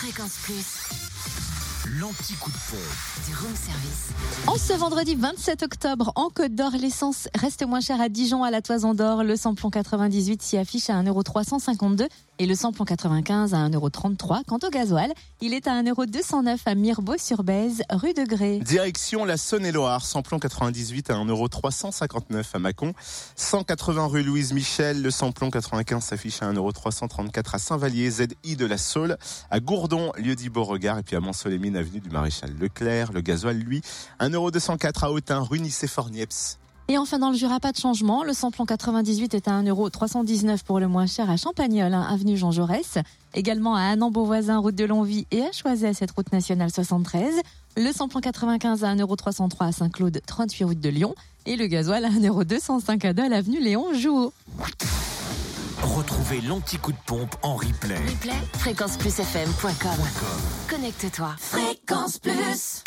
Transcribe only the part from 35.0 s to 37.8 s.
à Autun, rue Nicéphore-Niepce. Et enfin, dans le Jura, pas de